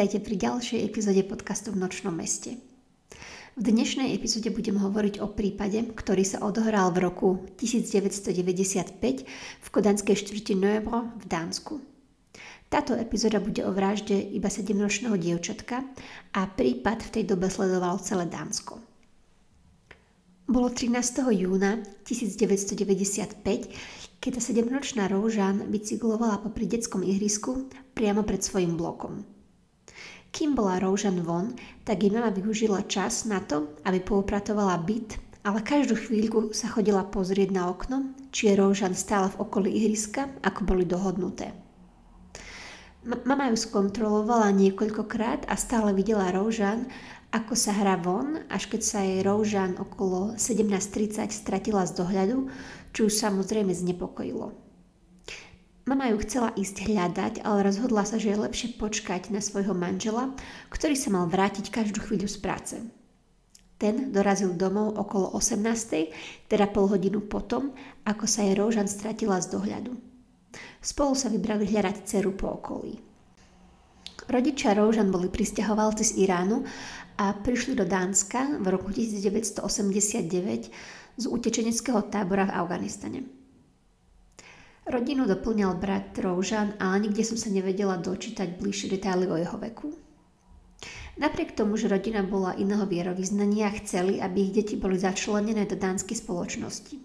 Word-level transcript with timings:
Vitajte 0.00 0.24
pri 0.24 0.36
ďalšej 0.40 0.80
epizóde 0.80 1.20
podcastu 1.28 1.76
v 1.76 1.84
Nočnom 1.84 2.16
meste. 2.16 2.56
V 3.52 3.68
dnešnej 3.68 4.16
epizóde 4.16 4.48
budem 4.48 4.80
hovoriť 4.80 5.20
o 5.20 5.28
prípade, 5.28 5.76
ktorý 5.92 6.24
sa 6.24 6.40
odohral 6.40 6.88
v 6.96 7.04
roku 7.04 7.44
1995 7.60 8.96
v 9.60 9.68
kodanskej 9.68 10.16
štvrti 10.16 10.56
Noebro 10.56 11.04
v 11.20 11.24
Dánsku. 11.28 11.84
Táto 12.72 12.96
epizóda 12.96 13.44
bude 13.44 13.60
o 13.60 13.76
vražde 13.76 14.16
iba 14.16 14.48
7-ročného 14.48 15.20
dievčatka 15.20 15.84
a 16.32 16.48
prípad 16.48 17.04
v 17.04 17.20
tej 17.20 17.24
dobe 17.28 17.52
sledoval 17.52 18.00
celé 18.00 18.24
Dánsko. 18.24 18.80
Bolo 20.48 20.72
13. 20.72 20.96
júna 21.28 21.76
1995, 22.08 23.44
keď 24.16 24.32
sa 24.32 24.42
7-ročná 24.48 25.12
Roužan 25.12 25.68
bicyklovala 25.68 26.40
popri 26.40 26.64
detskom 26.64 27.04
ihrisku 27.04 27.68
priamo 27.92 28.24
pred 28.24 28.40
svojim 28.40 28.80
blokom. 28.80 29.39
Kým 30.30 30.54
bola 30.54 30.78
Roužan 30.78 31.20
von, 31.26 31.58
tak 31.82 32.06
jej 32.06 32.10
mama 32.14 32.30
využila 32.30 32.86
čas 32.86 33.26
na 33.26 33.42
to, 33.42 33.74
aby 33.82 33.98
poupratovala 33.98 34.78
byt, 34.78 35.18
ale 35.42 35.58
každú 35.64 35.98
chvíľku 35.98 36.54
sa 36.54 36.70
chodila 36.70 37.02
pozrieť 37.02 37.50
na 37.50 37.66
okno, 37.66 38.14
či 38.30 38.46
je 38.46 38.58
Roužan 38.58 38.94
stála 38.94 39.26
v 39.34 39.42
okolí 39.42 39.74
ihriska, 39.74 40.30
ako 40.46 40.60
boli 40.62 40.86
dohodnuté. 40.86 41.50
Mama 43.00 43.48
ju 43.48 43.56
skontrolovala 43.56 44.52
niekoľkokrát 44.52 45.48
a 45.48 45.56
stále 45.56 45.96
videla 45.96 46.28
Roužan, 46.30 46.84
ako 47.32 47.56
sa 47.56 47.72
hrá 47.72 47.96
von, 47.96 48.44
až 48.52 48.68
keď 48.68 48.80
sa 48.84 49.00
jej 49.00 49.24
Roužan 49.24 49.80
okolo 49.80 50.36
17.30 50.36 51.32
stratila 51.32 51.88
z 51.88 51.96
dohľadu, 51.96 52.52
čo 52.92 53.08
ju 53.08 53.10
samozrejme 53.10 53.72
znepokojilo. 53.72 54.69
Mama 55.90 56.06
ju 56.14 56.22
chcela 56.22 56.54
ísť 56.54 56.86
hľadať, 56.86 57.42
ale 57.42 57.66
rozhodla 57.66 58.06
sa, 58.06 58.14
že 58.14 58.30
je 58.30 58.38
lepšie 58.46 58.78
počkať 58.78 59.34
na 59.34 59.42
svojho 59.42 59.74
manžela, 59.74 60.30
ktorý 60.70 60.94
sa 60.94 61.10
mal 61.10 61.26
vrátiť 61.26 61.66
každú 61.66 61.98
chvíľu 62.06 62.30
z 62.30 62.38
práce. 62.38 62.78
Ten 63.74 64.14
dorazil 64.14 64.54
domov 64.54 64.94
okolo 64.94 65.34
18. 65.34 66.46
teda 66.46 66.70
pol 66.70 66.86
hodinu 66.86 67.26
potom, 67.26 67.74
ako 68.06 68.22
sa 68.30 68.46
jej 68.46 68.54
Roužan 68.54 68.86
stratila 68.86 69.42
z 69.42 69.50
dohľadu. 69.50 69.98
Spolu 70.78 71.18
sa 71.18 71.26
vybrali 71.26 71.66
hľadať 71.66 72.06
dceru 72.06 72.38
po 72.38 72.54
okolí. 72.54 72.94
Rodičia 74.30 74.78
Roužan 74.78 75.10
boli 75.10 75.26
pristahovalci 75.26 76.06
z 76.06 76.22
Iránu 76.22 76.62
a 77.18 77.34
prišli 77.34 77.74
do 77.74 77.82
Dánska 77.82 78.62
v 78.62 78.66
roku 78.70 78.94
1989 78.94 80.70
z 81.18 81.24
utečeneckého 81.26 82.06
tábora 82.06 82.46
v 82.46 82.54
Afganistane. 82.62 83.39
Rodinu 84.90 85.22
doplňal 85.22 85.78
brat 85.78 86.18
Roužan, 86.18 86.74
ale 86.82 87.06
nikde 87.06 87.22
som 87.22 87.38
sa 87.38 87.46
nevedela 87.46 87.94
dočítať 87.94 88.58
bližšie 88.58 88.98
detaily 88.98 89.30
o 89.30 89.38
jeho 89.38 89.54
veku. 89.54 89.94
Napriek 91.14 91.54
tomu, 91.54 91.78
že 91.78 91.86
rodina 91.86 92.26
bola 92.26 92.58
iného 92.58 92.82
vierovýznania, 92.90 93.70
chceli, 93.78 94.18
aby 94.18 94.50
ich 94.50 94.54
deti 94.56 94.74
boli 94.74 94.98
začlenené 94.98 95.70
do 95.70 95.78
dánskej 95.78 96.26
spoločnosti. 96.26 96.96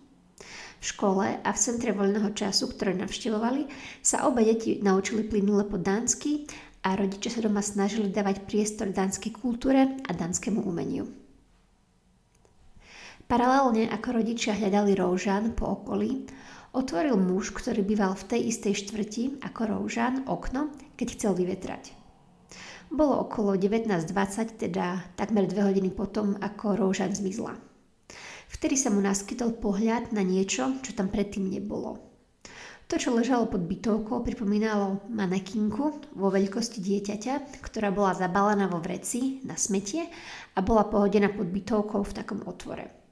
V 0.82 0.86
škole 0.86 1.38
a 1.46 1.50
v 1.54 1.62
centre 1.62 1.94
voľného 1.94 2.34
času, 2.34 2.74
ktoré 2.74 2.98
navštevovali, 2.98 3.70
sa 4.02 4.26
obe 4.26 4.42
deti 4.42 4.82
naučili 4.82 5.22
plynule 5.22 5.70
po 5.70 5.78
dánsky 5.78 6.50
a 6.82 6.98
rodičia 6.98 7.38
sa 7.38 7.46
doma 7.46 7.62
snažili 7.62 8.10
dávať 8.10 8.50
priestor 8.50 8.90
dánskej 8.90 9.30
kultúre 9.30 10.02
a 10.02 10.10
dánskému 10.10 10.66
umeniu. 10.66 11.06
Paralelne 13.30 13.94
ako 13.94 14.22
rodičia 14.22 14.58
hľadali 14.58 14.98
Roužan 14.98 15.54
po 15.54 15.70
okolí, 15.82 16.26
otvoril 16.76 17.16
muž, 17.16 17.56
ktorý 17.56 17.82
býval 17.82 18.20
v 18.20 18.36
tej 18.36 18.42
istej 18.52 18.74
štvrti 18.84 19.24
ako 19.40 19.62
Roužan, 19.72 20.28
okno, 20.28 20.76
keď 21.00 21.08
chcel 21.16 21.32
vyvetrať. 21.32 21.96
Bolo 22.92 23.24
okolo 23.24 23.56
19.20, 23.56 24.62
teda 24.62 25.16
takmer 25.16 25.48
dve 25.48 25.72
hodiny 25.72 25.90
potom, 25.90 26.36
ako 26.38 26.76
Roužan 26.76 27.16
zmizla. 27.16 27.56
Vtedy 28.52 28.78
sa 28.78 28.94
mu 28.94 29.02
naskytol 29.02 29.58
pohľad 29.58 30.14
na 30.14 30.22
niečo, 30.22 30.78
čo 30.86 30.94
tam 30.94 31.10
predtým 31.10 31.50
nebolo. 31.50 31.98
To, 32.86 33.02
čo 33.02 33.18
ležalo 33.18 33.50
pod 33.50 33.66
bytovkou, 33.66 34.22
pripomínalo 34.22 35.10
manekinku 35.10 36.14
vo 36.14 36.28
veľkosti 36.30 36.86
dieťaťa, 36.86 37.58
ktorá 37.66 37.90
bola 37.90 38.14
zabalená 38.14 38.70
vo 38.70 38.78
vreci 38.78 39.42
na 39.42 39.58
smetie 39.58 40.06
a 40.54 40.60
bola 40.62 40.86
pohodená 40.86 41.34
pod 41.34 41.50
bytovkou 41.50 42.06
v 42.06 42.16
takom 42.16 42.46
otvore. 42.46 43.05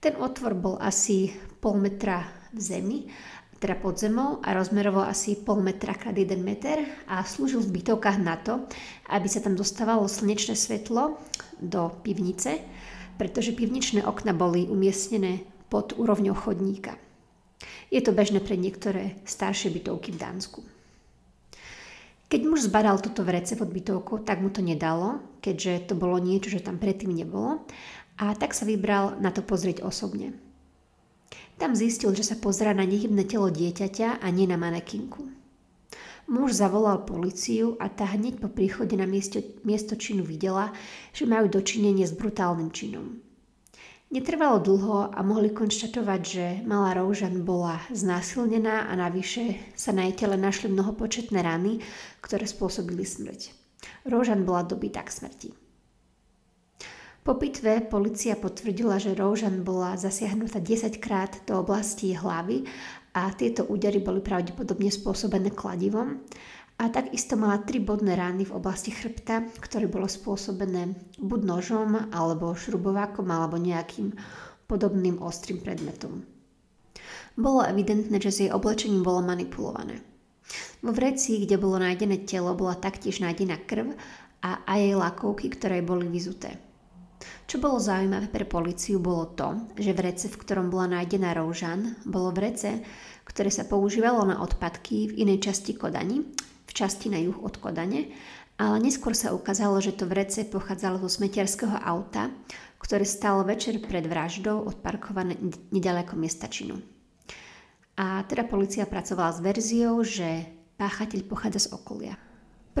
Ten 0.00 0.16
otvor 0.16 0.56
bol 0.56 0.76
asi 0.80 1.28
pol 1.60 1.76
metra 1.76 2.24
v 2.56 2.60
zemi, 2.60 2.98
teda 3.60 3.76
pod 3.76 4.00
zemou 4.00 4.40
a 4.40 4.56
rozmerovo 4.56 5.04
asi 5.04 5.36
pol 5.36 5.60
metra 5.60 5.92
krát 5.92 6.16
1 6.16 6.40
meter 6.40 6.80
a 7.04 7.20
slúžil 7.20 7.60
v 7.60 7.76
bytovkách 7.76 8.16
na 8.16 8.40
to, 8.40 8.64
aby 9.12 9.28
sa 9.28 9.44
tam 9.44 9.52
dostávalo 9.52 10.08
slnečné 10.08 10.56
svetlo 10.56 11.20
do 11.60 11.92
pivnice, 12.00 12.64
pretože 13.20 13.52
pivničné 13.52 14.00
okna 14.00 14.32
boli 14.32 14.64
umiestnené 14.64 15.44
pod 15.68 15.92
úrovňou 15.92 16.32
chodníka. 16.32 16.96
Je 17.92 18.00
to 18.00 18.16
bežné 18.16 18.40
pre 18.40 18.56
niektoré 18.56 19.20
staršie 19.28 19.68
bytovky 19.68 20.16
v 20.16 20.20
Dánsku. 20.24 20.64
Keď 22.30 22.40
muž 22.46 22.70
zbadal 22.70 23.02
toto 23.02 23.26
vrece 23.26 23.58
pod 23.58 23.68
bytovkou, 23.68 24.22
tak 24.22 24.40
mu 24.40 24.48
to 24.54 24.62
nedalo, 24.62 25.20
keďže 25.42 25.92
to 25.92 25.94
bolo 25.98 26.16
niečo, 26.16 26.48
že 26.48 26.62
tam 26.62 26.78
predtým 26.78 27.10
nebolo 27.10 27.66
a 28.20 28.36
tak 28.36 28.52
sa 28.52 28.68
vybral 28.68 29.16
na 29.16 29.32
to 29.32 29.40
pozrieť 29.40 29.80
osobne. 29.80 30.36
Tam 31.56 31.72
zistil, 31.72 32.12
že 32.12 32.24
sa 32.24 32.36
pozera 32.36 32.76
na 32.76 32.84
nehybné 32.84 33.24
telo 33.24 33.48
dieťaťa 33.48 34.20
a 34.20 34.26
nie 34.28 34.44
na 34.44 34.60
manekinku. 34.60 35.24
Muž 36.30 36.54
zavolal 36.54 37.08
policiu 37.08 37.74
a 37.80 37.90
tá 37.90 38.06
hneď 38.06 38.38
po 38.38 38.52
príchode 38.52 38.94
na 38.94 39.08
miesto, 39.08 39.40
miesto 39.64 39.96
činu 39.98 40.22
videla, 40.22 40.70
že 41.10 41.26
majú 41.26 41.50
dočinenie 41.50 42.06
s 42.06 42.14
brutálnym 42.14 42.70
činom. 42.70 43.18
Netrvalo 44.10 44.58
dlho 44.62 45.10
a 45.10 45.20
mohli 45.22 45.54
konštatovať, 45.54 46.20
že 46.22 46.46
malá 46.66 46.98
Roužan 46.98 47.46
bola 47.46 47.78
znásilnená 47.94 48.90
a 48.90 48.92
navyše 48.98 49.58
sa 49.78 49.94
na 49.94 50.06
jej 50.06 50.14
tele 50.18 50.34
našli 50.34 50.70
mnohopočetné 50.70 51.38
rany, 51.38 51.78
ktoré 52.18 52.46
spôsobili 52.46 53.06
smrť. 53.06 53.54
Roužan 54.06 54.42
bola 54.42 54.66
dobitá 54.66 55.06
k 55.06 55.14
smrti. 55.14 55.69
Po 57.20 57.36
pitve 57.36 57.84
policia 57.84 58.32
potvrdila, 58.32 58.96
že 58.96 59.12
Roužan 59.12 59.60
bola 59.60 59.92
zasiahnutá 59.92 60.56
10 60.56 60.96
krát 61.04 61.36
do 61.44 61.60
oblasti 61.60 62.16
hlavy 62.16 62.64
a 63.12 63.28
tieto 63.36 63.68
údery 63.68 64.00
boli 64.00 64.24
pravdepodobne 64.24 64.88
spôsobené 64.88 65.52
kladivom 65.52 66.24
a 66.80 66.88
takisto 66.88 67.36
mala 67.36 67.60
tri 67.60 67.76
bodné 67.76 68.16
rány 68.16 68.48
v 68.48 68.56
oblasti 68.56 68.88
chrbta, 68.88 69.44
ktoré 69.60 69.84
bolo 69.84 70.08
spôsobené 70.08 70.96
buď 71.20 71.40
nožom, 71.44 72.08
alebo 72.08 72.56
šrubovákom, 72.56 73.28
alebo 73.28 73.60
nejakým 73.60 74.16
podobným 74.64 75.20
ostrým 75.20 75.60
predmetom. 75.60 76.24
Bolo 77.36 77.60
evidentné, 77.68 78.16
že 78.16 78.32
s 78.32 78.40
jej 78.48 78.50
oblečením 78.50 79.04
bolo 79.04 79.20
manipulované. 79.20 80.00
Vo 80.80 80.96
vreci, 80.96 81.44
kde 81.44 81.60
bolo 81.60 81.76
nájdené 81.76 82.24
telo, 82.24 82.56
bola 82.56 82.80
taktiež 82.80 83.20
nájdená 83.20 83.60
krv 83.68 83.92
a 84.40 84.64
aj 84.64 84.78
jej 84.80 84.96
lakovky, 84.96 85.46
ktoré 85.52 85.84
boli 85.84 86.08
vyzuté. 86.08 86.69
Čo 87.50 87.58
bolo 87.58 87.82
zaujímavé 87.82 88.30
pre 88.30 88.46
policiu 88.46 89.02
bolo 89.02 89.34
to, 89.34 89.74
že 89.74 89.90
vrece, 89.90 90.30
v 90.30 90.38
ktorom 90.38 90.70
bola 90.70 91.02
nájdená 91.02 91.34
Roužan, 91.34 91.98
bolo 92.06 92.30
vrece, 92.30 92.78
ktoré 93.26 93.50
sa 93.50 93.66
používalo 93.66 94.22
na 94.22 94.38
odpadky 94.38 95.10
v 95.10 95.26
inej 95.26 95.50
časti 95.50 95.74
Kodani 95.74 96.22
v 96.70 96.72
časti 96.72 97.10
na 97.10 97.18
juh 97.18 97.34
od 97.42 97.58
Kodane, 97.58 98.14
ale 98.54 98.78
neskôr 98.78 99.10
sa 99.18 99.34
ukázalo, 99.34 99.82
že 99.82 99.98
to 99.98 100.06
vrece 100.06 100.46
pochádzalo 100.46 101.02
zo 101.02 101.10
smetiarského 101.10 101.74
auta, 101.82 102.30
ktoré 102.78 103.02
stalo 103.02 103.42
večer 103.42 103.82
pred 103.82 104.06
vraždou 104.06 104.70
odparkované 104.70 105.34
nedaleko 105.74 106.14
miesta 106.14 106.46
činu. 106.46 106.78
A 107.98 108.22
teda 108.30 108.46
policia 108.46 108.86
pracovala 108.86 109.34
s 109.34 109.42
verziou, 109.42 109.98
že 110.06 110.46
páchateľ 110.78 111.20
pochádza 111.26 111.66
z 111.66 111.68
okolia. 111.74 112.14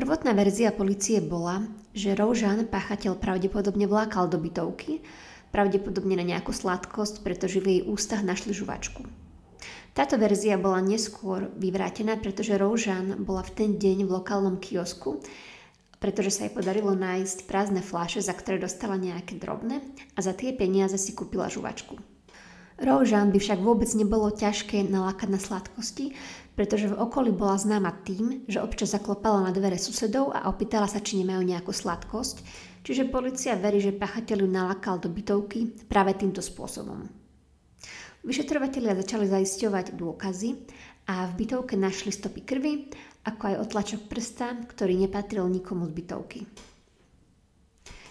Prvotná 0.00 0.32
verzia 0.32 0.72
policie 0.72 1.20
bola, 1.20 1.60
že 1.92 2.16
Roužan 2.16 2.64
páchateľ 2.72 3.20
pravdepodobne 3.20 3.84
vlákal 3.84 4.32
do 4.32 4.40
bytovky, 4.40 5.04
pravdepodobne 5.52 6.16
na 6.16 6.24
nejakú 6.24 6.56
sladkosť, 6.56 7.20
pretože 7.20 7.60
v 7.60 7.68
jej 7.68 7.80
ústach 7.84 8.24
našli 8.24 8.56
žuvačku. 8.56 9.04
Táto 9.92 10.16
verzia 10.16 10.56
bola 10.56 10.80
neskôr 10.80 11.52
vyvrátená, 11.52 12.16
pretože 12.16 12.56
Roužan 12.56 13.20
bola 13.20 13.44
v 13.44 13.52
ten 13.52 13.70
deň 13.76 14.08
v 14.08 14.14
lokálnom 14.16 14.56
kiosku, 14.56 15.20
pretože 16.00 16.32
sa 16.32 16.48
jej 16.48 16.56
podarilo 16.56 16.96
nájsť 16.96 17.44
prázdne 17.44 17.84
fláše, 17.84 18.24
za 18.24 18.32
ktoré 18.32 18.56
dostala 18.56 18.96
nejaké 18.96 19.36
drobné 19.36 19.84
a 20.16 20.24
za 20.24 20.32
tie 20.32 20.56
peniaze 20.56 20.96
si 20.96 21.12
kúpila 21.12 21.52
žuvačku. 21.52 22.00
Roužan 22.80 23.28
by 23.28 23.36
však 23.36 23.60
vôbec 23.60 23.92
nebolo 23.92 24.32
ťažké 24.32 24.88
nalákať 24.88 25.28
na 25.28 25.36
sladkosti, 25.36 26.16
pretože 26.56 26.88
v 26.88 26.96
okolí 26.96 27.28
bola 27.28 27.60
známa 27.60 27.92
tým, 28.08 28.48
že 28.48 28.64
občas 28.64 28.96
zaklopala 28.96 29.44
na 29.44 29.52
dvere 29.52 29.76
susedov 29.76 30.32
a 30.32 30.48
opýtala 30.48 30.88
sa, 30.88 31.04
či 31.04 31.20
nemajú 31.20 31.44
nejakú 31.44 31.76
sladkosť, 31.76 32.40
čiže 32.80 33.12
policia 33.12 33.52
verí, 33.60 33.84
že 33.84 33.92
pachateľ 33.92 34.38
ju 34.44 34.48
nalákal 34.48 34.96
do 34.96 35.12
bytovky 35.12 35.76
práve 35.92 36.16
týmto 36.16 36.40
spôsobom. 36.40 37.04
Vyšetrovatelia 38.24 38.96
začali 38.96 39.28
zaisťovať 39.28 39.96
dôkazy 39.96 40.50
a 41.08 41.28
v 41.28 41.32
bytovke 41.36 41.76
našli 41.76 42.12
stopy 42.12 42.40
krvi, 42.48 42.72
ako 43.28 43.42
aj 43.44 43.60
otlačok 43.68 44.00
prsta, 44.08 44.56
ktorý 44.72 45.04
nepatril 45.04 45.44
nikomu 45.52 45.84
z 45.84 45.92
bytovky. 45.92 46.40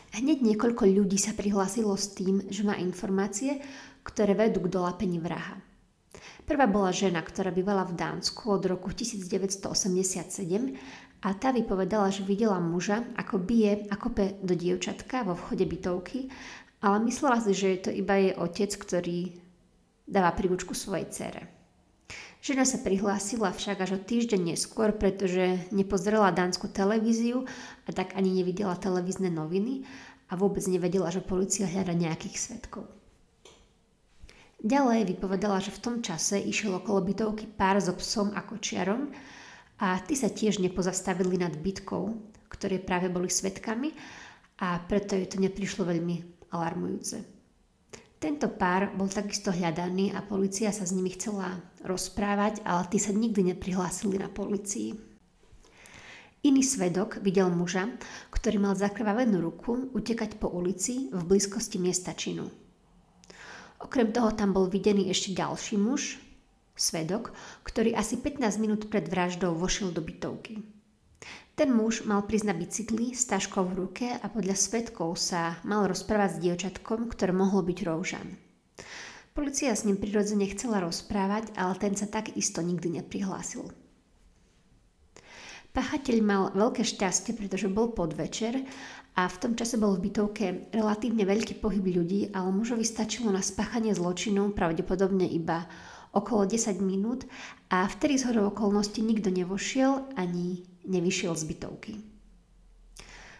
Hneď 0.09 0.41
niekoľko 0.41 0.89
ľudí 0.89 1.21
sa 1.21 1.37
prihlásilo 1.37 1.93
s 1.93 2.17
tým, 2.17 2.49
že 2.49 2.65
má 2.65 2.73
informácie, 2.81 3.61
ktoré 4.03 4.35
vedú 4.35 4.65
k 4.65 4.73
dolápení 4.73 5.19
vraha. 5.19 5.61
Prvá 6.49 6.65
bola 6.65 6.89
žena, 6.89 7.21
ktorá 7.21 7.53
bývala 7.53 7.85
v 7.85 7.93
Dánsku 7.93 8.49
od 8.49 8.65
roku 8.65 8.89
1987 8.89 10.41
a 11.21 11.29
tá 11.37 11.53
vypovedala, 11.53 12.09
že 12.09 12.25
videla 12.25 12.57
muža, 12.57 13.05
ako 13.13 13.37
bije 13.37 13.85
a 13.91 13.95
kope 13.99 14.41
do 14.41 14.57
dievčatka 14.57 15.21
vo 15.21 15.37
vchode 15.37 15.69
bytovky, 15.69 16.33
ale 16.81 17.05
myslela 17.05 17.37
si, 17.43 17.53
že 17.53 17.67
je 17.75 17.79
to 17.85 17.91
iba 17.93 18.15
jej 18.17 18.33
otec, 18.33 18.71
ktorý 18.73 19.37
dáva 20.09 20.33
príručku 20.33 20.73
svojej 20.73 21.05
cere. 21.13 21.59
Žena 22.39 22.63
sa 22.63 22.79
prihlásila 22.79 23.51
však 23.51 23.83
až 23.83 23.91
o 23.95 23.99
týždeň 23.99 24.55
neskôr, 24.55 24.95
pretože 24.95 25.59
nepozrela 25.75 26.31
dánsku 26.31 26.71
televíziu 26.71 27.43
a 27.83 27.89
tak 27.91 28.15
ani 28.15 28.31
nevidela 28.31 28.79
televízne 28.79 29.27
noviny 29.27 29.83
a 30.31 30.39
vôbec 30.39 30.63
nevedela, 30.65 31.11
že 31.11 31.19
policia 31.19 31.67
hľada 31.67 31.91
nejakých 31.91 32.35
svetkov. 32.39 32.87
Ďalej 34.59 35.15
vypovedala, 35.15 35.63
že 35.63 35.71
v 35.71 35.83
tom 35.83 35.95
čase 36.03 36.35
išiel 36.35 36.83
okolo 36.83 37.07
bytovky 37.07 37.47
pár 37.47 37.79
so 37.79 37.95
psom 37.95 38.35
a 38.35 38.43
kočiarom 38.43 39.07
a 39.79 39.95
tí 40.03 40.19
sa 40.19 40.27
tiež 40.27 40.59
nepozastavili 40.59 41.39
nad 41.39 41.55
bytkou, 41.55 42.11
ktoré 42.51 42.83
práve 42.83 43.07
boli 43.07 43.31
svetkami 43.31 43.95
a 44.59 44.83
preto 44.83 45.15
ju 45.15 45.25
to 45.31 45.37
neprišlo 45.39 45.87
veľmi 45.87 46.43
alarmujúce. 46.51 47.23
Tento 48.19 48.51
pár 48.51 48.91
bol 48.99 49.07
takisto 49.07 49.47
hľadaný 49.47 50.11
a 50.11 50.19
policia 50.19 50.75
sa 50.75 50.83
s 50.83 50.91
nimi 50.91 51.15
chcela 51.15 51.55
rozprávať, 51.87 52.59
ale 52.67 52.83
tí 52.91 52.99
sa 52.99 53.15
nikdy 53.15 53.55
neprihlásili 53.55 54.19
na 54.19 54.27
policii. 54.27 54.91
Iný 56.43 56.67
svedok 56.67 57.23
videl 57.23 57.47
muža, 57.47 57.87
ktorý 58.27 58.59
mal 58.59 58.75
zakrvavenú 58.75 59.39
ruku 59.39 59.87
utekať 59.95 60.35
po 60.35 60.51
ulici 60.51 61.07
v 61.15 61.21
blízkosti 61.23 61.79
miesta 61.79 62.11
činu. 62.11 62.68
Okrem 63.79 64.11
toho 64.11 64.35
tam 64.35 64.51
bol 64.51 64.67
videný 64.67 65.07
ešte 65.07 65.31
ďalší 65.31 65.79
muž, 65.79 66.19
svedok, 66.75 67.31
ktorý 67.63 67.95
asi 67.95 68.19
15 68.19 68.59
minút 68.59 68.81
pred 68.91 69.07
vraždou 69.07 69.55
vošiel 69.55 69.95
do 69.95 70.03
bytovky. 70.03 70.63
Ten 71.59 71.75
muž 71.75 72.07
mal 72.07 72.23
prísť 72.23 72.47
na 72.47 72.55
bicykli 72.55 73.11
s 73.11 73.27
taškou 73.27 73.67
v 73.67 73.77
ruke 73.83 74.07
a 74.07 74.25
podľa 74.31 74.55
svetkov 74.55 75.19
sa 75.19 75.59
mal 75.67 75.91
rozprávať 75.91 76.39
s 76.39 76.41
dievčatkom, 76.43 77.11
ktoré 77.11 77.35
mohlo 77.35 77.59
byť 77.59 77.77
Roužan. 77.83 78.39
Polícia 79.35 79.75
s 79.75 79.83
ním 79.83 79.99
prirodzene 79.99 80.47
chcela 80.55 80.79
rozprávať, 80.79 81.51
ale 81.59 81.75
ten 81.75 81.99
sa 81.99 82.07
takisto 82.07 82.63
nikdy 82.63 83.03
neprihlásil. 83.03 83.67
Pachateľ 85.69 86.17
mal 86.25 86.43
veľké 86.57 86.81
šťastie, 86.81 87.37
pretože 87.37 87.69
bol 87.69 87.93
podvečer 87.93 88.57
a 89.13 89.29
v 89.29 89.37
tom 89.37 89.53
čase 89.53 89.77
bol 89.77 89.93
v 89.95 90.09
bytovke 90.09 90.45
relatívne 90.73 91.27
veľký 91.29 91.61
pohyb 91.61 91.85
ľudí, 91.85 92.33
ale 92.33 92.49
mužovi 92.49 92.81
stačilo 92.81 93.29
na 93.29 93.43
spáchanie 93.43 93.93
zločinu 93.93 94.49
pravdepodobne 94.57 95.29
iba 95.29 95.69
okolo 96.09 96.49
10 96.49 96.81
minút 96.81 97.29
a 97.69 97.85
vtedy 97.85 98.17
z 98.17 98.33
hodou 98.33 98.49
okolností 98.49 99.05
nikto 99.05 99.29
nevošiel 99.29 100.17
ani 100.17 100.65
nevyšiel 100.89 101.37
z 101.37 101.43
bytovky. 101.45 101.93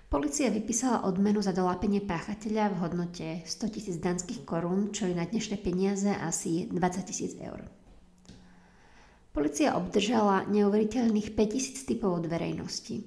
Polícia 0.10 0.50
vypísala 0.50 1.06
odmenu 1.06 1.38
za 1.38 1.54
dolápenie 1.54 2.02
páchateľa 2.02 2.74
v 2.74 2.80
hodnote 2.82 3.28
100 3.46 3.74
tisíc 3.74 3.98
danských 4.02 4.42
korún, 4.42 4.90
čo 4.90 5.06
je 5.06 5.14
na 5.14 5.26
dnešné 5.26 5.62
peniaze 5.62 6.10
asi 6.10 6.66
20 6.66 7.10
tisíc 7.10 7.38
eur. 7.38 7.62
Polícia 9.30 9.78
obdržala 9.78 10.50
neuveriteľných 10.50 11.38
5000 11.38 11.86
typov 11.86 12.18
od 12.18 12.26
verejnosti. 12.26 13.06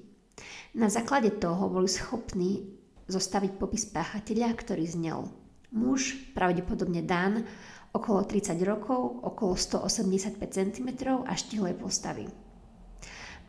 Na 0.73 0.87
základe 0.87 1.35
toho 1.35 1.67
boli 1.67 1.91
schopní 1.91 2.63
zostaviť 3.11 3.59
popis 3.59 3.83
páchateľa, 3.91 4.55
ktorý 4.55 4.87
znel 4.87 5.27
muž, 5.73 6.15
pravdepodobne 6.31 7.03
Dan, 7.03 7.43
okolo 7.91 8.23
30 8.23 8.55
rokov, 8.63 9.19
okolo 9.25 9.57
185 9.57 10.39
cm 10.39 10.89
a 11.27 11.33
štihlej 11.35 11.75
postavy. 11.77 12.25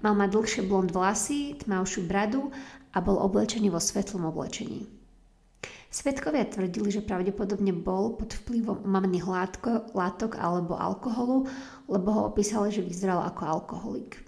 Mal 0.03 0.13
mať 0.19 0.29
dlhšie 0.37 0.63
blond 0.69 0.91
vlasy, 0.91 1.57
tmavšiu 1.65 2.05
bradu 2.05 2.53
a 2.93 2.99
bol 3.01 3.17
oblečený 3.23 3.73
vo 3.73 3.81
svetlom 3.81 4.29
oblečení. 4.29 4.85
Svetkovia 5.95 6.43
tvrdili, 6.51 6.91
že 6.91 7.07
pravdepodobne 7.07 7.71
bol 7.71 8.19
pod 8.19 8.35
vplyvom 8.35 8.83
umamných 8.83 9.25
látko, 9.31 9.95
látok 9.95 10.35
alebo 10.43 10.75
alkoholu, 10.75 11.47
lebo 11.89 12.09
ho 12.13 12.23
opísali, 12.29 12.73
že 12.73 12.85
vyzeral 12.85 13.25
ako 13.25 13.43
alkoholik. 13.45 14.25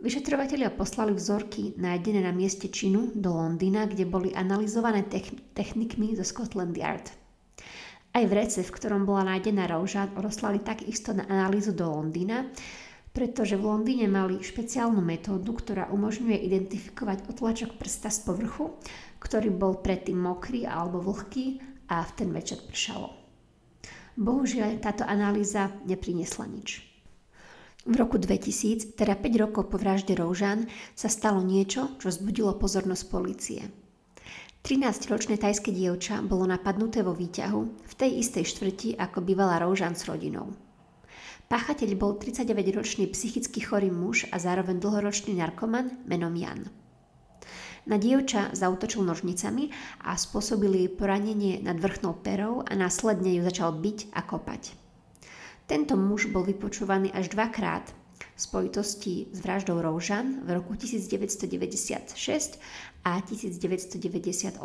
Vyšetrovatelia 0.00 0.72
poslali 0.72 1.12
vzorky 1.12 1.76
nájdené 1.76 2.24
na 2.24 2.32
mieste 2.32 2.72
činu 2.72 3.12
do 3.12 3.36
Londýna, 3.36 3.84
kde 3.84 4.08
boli 4.08 4.32
analyzované 4.32 5.04
technikmi 5.52 6.16
zo 6.16 6.24
Scotland 6.24 6.72
Yard. 6.72 7.12
Aj 8.16 8.24
v 8.24 8.32
rece, 8.32 8.64
v 8.64 8.74
ktorom 8.74 9.04
bola 9.04 9.28
nájdená 9.28 9.68
rouža, 9.68 10.08
roslali 10.16 10.64
takisto 10.64 11.12
na 11.12 11.28
analýzu 11.28 11.76
do 11.76 11.84
Londýna, 11.84 12.48
pretože 13.12 13.60
v 13.60 13.68
Londýne 13.68 14.08
mali 14.08 14.40
špeciálnu 14.40 15.04
metódu, 15.04 15.52
ktorá 15.52 15.92
umožňuje 15.92 16.48
identifikovať 16.48 17.28
otlačok 17.28 17.76
prsta 17.76 18.08
z 18.08 18.24
povrchu, 18.24 18.72
ktorý 19.20 19.52
bol 19.52 19.84
predtým 19.84 20.16
mokrý 20.16 20.64
alebo 20.64 21.04
vlhký 21.04 21.60
a 21.92 22.08
v 22.08 22.10
ten 22.16 22.32
večer 22.32 22.56
pršalo. 22.64 23.19
Bohužiaľ, 24.20 24.84
táto 24.84 25.08
analýza 25.08 25.72
nepriniesla 25.88 26.44
nič. 26.44 26.84
V 27.88 27.96
roku 27.96 28.20
2000, 28.20 28.92
teda 28.92 29.16
5 29.16 29.42
rokov 29.48 29.72
po 29.72 29.80
vražde 29.80 30.12
Roužan, 30.12 30.68
sa 30.92 31.08
stalo 31.08 31.40
niečo, 31.40 31.96
čo 31.96 32.12
zbudilo 32.12 32.52
pozornosť 32.60 33.04
policie. 33.08 33.72
13-ročné 34.60 35.40
tajské 35.40 35.72
dievča 35.72 36.20
bolo 36.20 36.44
napadnuté 36.44 37.00
vo 37.00 37.16
výťahu 37.16 37.60
v 37.80 37.92
tej 37.96 38.20
istej 38.20 38.44
štvrti, 38.44 38.88
ako 39.00 39.24
bývala 39.24 39.56
Roužan 39.64 39.96
s 39.96 40.04
rodinou. 40.04 40.52
Páchateľ 41.48 41.90
bol 41.96 42.20
39-ročný 42.20 43.08
psychicky 43.16 43.64
chorý 43.64 43.88
muž 43.88 44.28
a 44.28 44.36
zároveň 44.36 44.76
dlhoročný 44.76 45.32
narkoman 45.40 46.04
menom 46.04 46.36
Jan. 46.36 46.68
Na 47.88 47.96
dievča 47.96 48.52
zautočil 48.52 49.00
nožnicami 49.00 49.72
a 50.04 50.12
spôsobili 50.18 50.84
jej 50.84 50.90
poranenie 50.92 51.64
nad 51.64 51.80
vrchnou 51.80 52.12
perou 52.20 52.60
a 52.60 52.72
následne 52.76 53.32
ju 53.36 53.42
začal 53.44 53.72
byť 53.76 54.12
a 54.12 54.20
kopať. 54.20 54.76
Tento 55.70 55.94
muž 55.94 56.28
bol 56.28 56.42
vypočúvaný 56.42 57.14
až 57.14 57.30
dvakrát 57.30 57.94
v 58.20 58.40
spojitosti 58.40 59.30
s 59.30 59.38
vraždou 59.40 59.80
Roužan 59.80 60.42
v 60.44 60.58
roku 60.58 60.74
1996 60.74 62.16
a 63.06 63.22
1998. 63.22 64.60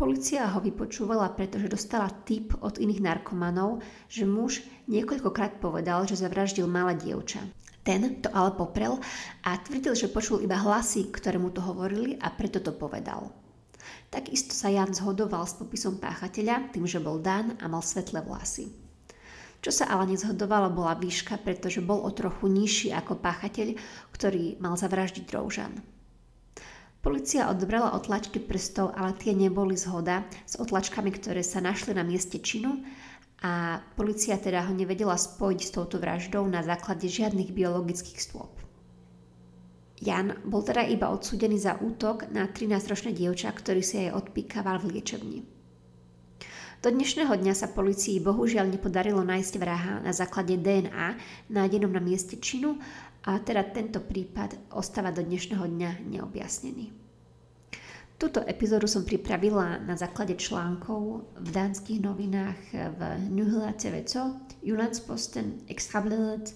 Polícia 0.00 0.48
ho 0.48 0.64
vypočúvala, 0.64 1.28
pretože 1.36 1.68
dostala 1.68 2.08
tip 2.24 2.56
od 2.64 2.80
iných 2.80 3.04
narkomanov, 3.04 3.84
že 4.08 4.24
muž 4.24 4.64
niekoľkokrát 4.88 5.60
povedal, 5.60 6.08
že 6.08 6.16
zavraždil 6.16 6.64
malé 6.64 6.96
dievča. 6.96 7.44
Ten 7.90 8.22
to 8.22 8.30
ale 8.30 8.54
poprel 8.54 9.02
a 9.42 9.58
tvrdil, 9.58 9.98
že 9.98 10.14
počul 10.14 10.46
iba 10.46 10.54
hlasy, 10.54 11.10
ktoré 11.10 11.42
mu 11.42 11.50
to 11.50 11.58
hovorili 11.58 12.14
a 12.22 12.30
preto 12.30 12.62
to 12.62 12.70
povedal. 12.70 13.34
Takisto 14.14 14.54
sa 14.54 14.70
Jan 14.70 14.94
zhodoval 14.94 15.42
s 15.42 15.58
popisom 15.58 15.98
páchateľa, 15.98 16.70
tým, 16.70 16.86
že 16.86 17.02
bol 17.02 17.18
Dan 17.18 17.58
a 17.58 17.66
mal 17.66 17.82
svetlé 17.82 18.22
vlasy. 18.22 18.70
Čo 19.58 19.74
sa 19.74 19.90
ale 19.90 20.14
nezhodovalo 20.14 20.70
bola 20.70 20.94
výška, 20.94 21.42
pretože 21.42 21.82
bol 21.82 22.06
o 22.06 22.14
trochu 22.14 22.46
nižší 22.46 22.94
ako 22.94 23.18
páchateľ, 23.18 23.74
ktorý 24.14 24.62
mal 24.62 24.78
zavraždiť 24.78 25.26
Roužan. 25.34 25.82
Polícia 27.02 27.50
odobrala 27.50 27.98
otlačky 27.98 28.38
prstov, 28.38 28.94
ale 28.94 29.18
tie 29.18 29.34
neboli 29.34 29.74
zhoda 29.74 30.30
s 30.46 30.54
otlačkami, 30.62 31.10
ktoré 31.10 31.42
sa 31.42 31.58
našli 31.58 31.90
na 31.90 32.06
mieste 32.06 32.38
činu 32.38 32.86
a 33.40 33.80
policia 33.96 34.36
teda 34.36 34.68
ho 34.68 34.72
nevedela 34.76 35.16
spojiť 35.16 35.60
s 35.64 35.70
touto 35.72 35.96
vraždou 35.96 36.44
na 36.44 36.60
základe 36.60 37.08
žiadnych 37.08 37.56
biologických 37.56 38.20
stôp. 38.20 38.52
Jan 40.00 40.40
bol 40.48 40.64
teda 40.64 40.84
iba 40.88 41.12
odsúdený 41.12 41.60
za 41.60 41.76
útok 41.76 42.32
na 42.32 42.48
13-ročné 42.48 43.12
dievča, 43.12 43.52
ktorý 43.52 43.84
si 43.84 44.00
jej 44.00 44.10
odpíkaval 44.12 44.80
v 44.80 44.96
liečebni. 44.96 45.40
Do 46.80 46.88
dnešného 46.88 47.36
dňa 47.36 47.52
sa 47.52 47.68
policii 47.68 48.24
bohužiaľ 48.24 48.72
nepodarilo 48.72 49.20
nájsť 49.20 49.54
vraha 49.60 50.00
na 50.00 50.16
základe 50.16 50.56
DNA 50.56 51.20
nájdenom 51.52 51.92
na 51.92 52.00
mieste 52.00 52.40
činu 52.40 52.80
a 53.28 53.36
teda 53.36 53.68
tento 53.68 54.00
prípad 54.00 54.72
ostáva 54.72 55.12
do 55.12 55.20
dnešného 55.20 55.68
dňa 55.68 55.90
neobjasnený. 56.08 57.09
Túto 58.20 58.44
epizódu 58.44 58.84
som 58.84 59.00
pripravila 59.00 59.80
na 59.80 59.96
základe 59.96 60.36
článkov 60.36 61.24
v 61.40 61.48
dánskych 61.56 62.04
novinách 62.04 62.60
v 62.68 63.00
Nyhla 63.32 63.72
TV 63.80 64.04
Co, 64.04 64.36
Jyllandsposten, 64.60 65.64
Ekstrabladet, 65.72 66.52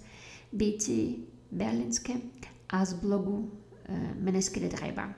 BT, 0.53 1.17
Berlinske 1.49 2.21
a 2.69 2.85
z 2.85 3.01
blogu 3.01 3.49
e, 3.89 3.97
Menneskede 4.21 4.69
Dreba. 4.69 5.09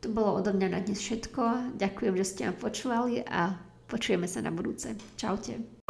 To 0.00 0.06
bolo 0.06 0.38
odo 0.38 0.54
mňa 0.54 0.68
na 0.70 0.78
dnes 0.86 1.02
všetko. 1.02 1.74
Ďakujem, 1.74 2.14
že 2.14 2.30
ste 2.30 2.42
ma 2.46 2.54
počúvali 2.54 3.26
a 3.26 3.58
počujeme 3.90 4.30
sa 4.30 4.46
na 4.46 4.54
budúce. 4.54 4.94
Čaute. 5.18 5.82